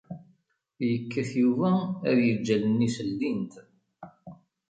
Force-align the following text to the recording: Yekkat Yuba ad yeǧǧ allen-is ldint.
Yekkat 0.89 1.31
Yuba 1.41 1.69
ad 2.09 2.17
yeǧǧ 2.27 2.47
allen-is 2.55 2.97
ldint. 3.09 3.53